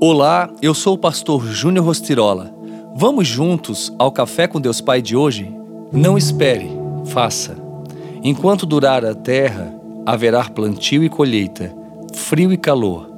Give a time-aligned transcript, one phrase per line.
[0.00, 2.52] Olá, eu sou o pastor Júnior Rostirola.
[2.96, 5.54] Vamos juntos ao Café com Deus Pai de hoje?
[5.92, 6.68] Não espere,
[7.06, 7.56] faça.
[8.22, 9.72] Enquanto durar a terra,
[10.04, 11.74] haverá plantio e colheita,
[12.12, 13.08] frio e calor,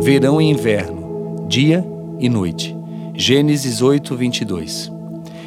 [0.00, 1.84] verão e inverno, dia
[2.20, 2.76] e noite.
[3.14, 4.92] Gênesis 8, 22.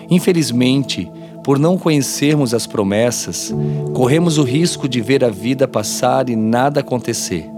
[0.10, 1.10] Infelizmente,
[1.44, 3.54] por não conhecermos as promessas,
[3.94, 7.50] corremos o risco de ver a vida passar e nada acontecer.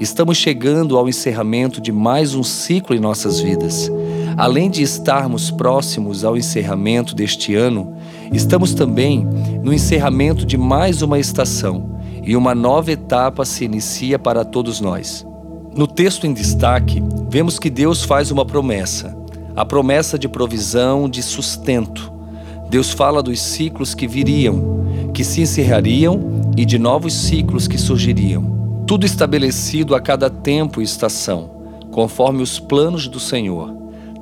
[0.00, 3.90] Estamos chegando ao encerramento de mais um ciclo em nossas vidas.
[4.36, 7.94] Além de estarmos próximos ao encerramento deste ano,
[8.32, 9.24] estamos também
[9.62, 15.24] no encerramento de mais uma estação e uma nova etapa se inicia para todos nós.
[15.76, 19.16] No texto em destaque, vemos que Deus faz uma promessa,
[19.54, 22.12] a promessa de provisão, de sustento.
[22.68, 28.53] Deus fala dos ciclos que viriam, que se encerrariam e de novos ciclos que surgiriam
[28.86, 31.50] tudo estabelecido a cada tempo e estação,
[31.90, 33.74] conforme os planos do Senhor.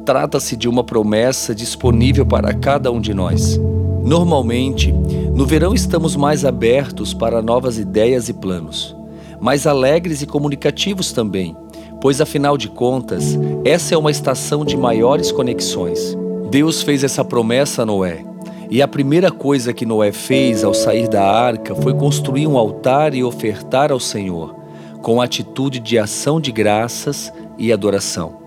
[0.04, 3.58] Trata-se de uma promessa disponível para cada um de nós.
[4.04, 8.96] Normalmente, no verão estamos mais abertos para novas ideias e planos,
[9.41, 11.56] mais alegres e comunicativos também,
[12.00, 16.16] pois afinal de contas, essa é uma estação de maiores conexões.
[16.50, 18.31] Deus fez essa promessa a Noé
[18.73, 23.12] e a primeira coisa que Noé fez ao sair da arca foi construir um altar
[23.12, 24.56] e ofertar ao Senhor,
[25.03, 28.41] com atitude de ação de graças e adoração.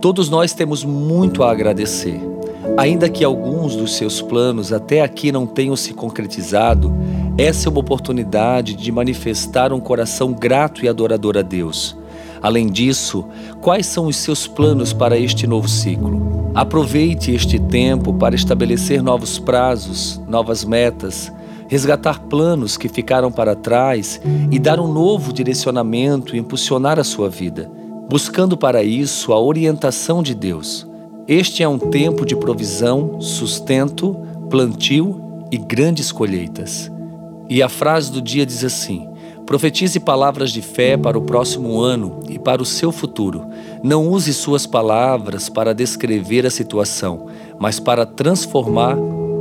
[0.00, 2.20] Todos nós temos muito a agradecer.
[2.76, 6.94] Ainda que alguns dos seus planos até aqui não tenham se concretizado,
[7.36, 11.96] essa é uma oportunidade de manifestar um coração grato e adorador a Deus.
[12.44, 13.24] Além disso,
[13.62, 16.50] quais são os seus planos para este novo ciclo?
[16.54, 21.32] Aproveite este tempo para estabelecer novos prazos, novas metas,
[21.68, 27.30] resgatar planos que ficaram para trás e dar um novo direcionamento e impulsionar a sua
[27.30, 27.72] vida,
[28.10, 30.86] buscando para isso a orientação de Deus.
[31.26, 34.14] Este é um tempo de provisão, sustento,
[34.50, 36.92] plantio e grandes colheitas.
[37.48, 39.08] E a frase do dia diz assim:
[39.46, 43.46] Profetize palavras de fé para o próximo ano e para o seu futuro.
[43.82, 47.26] Não use suas palavras para descrever a situação,
[47.58, 48.96] mas para transformar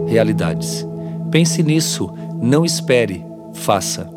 [0.05, 0.85] realidades.
[1.31, 2.11] Pense nisso,
[2.41, 4.09] não espere, faça.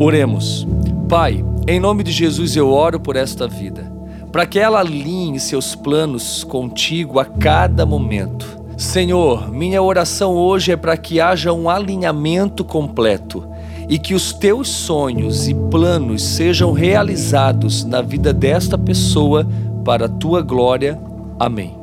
[0.00, 0.66] Oremos.
[1.08, 3.90] Pai, em nome de Jesus eu oro por esta vida,
[4.32, 8.58] para que ela alinhe seus planos contigo a cada momento.
[8.76, 13.48] Senhor, minha oração hoje é para que haja um alinhamento completo
[13.88, 19.46] e que os teus sonhos e planos sejam realizados na vida desta pessoa
[19.84, 21.00] para a tua glória.
[21.38, 21.77] Amém.